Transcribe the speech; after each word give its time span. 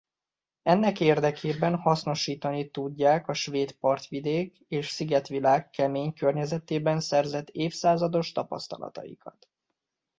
Ennek 0.63 0.99
érdekében 0.99 1.75
hasznosítani 1.75 2.69
tudják 2.71 3.27
a 3.27 3.33
svéd 3.33 3.71
partvidék 3.71 4.57
és 4.67 4.87
szigetvilág 4.87 5.69
kemény 5.69 6.13
környezetében 6.13 6.99
szerzett 6.99 7.49
évszázados 7.49 8.31
tapasztalataikat. 8.31 9.47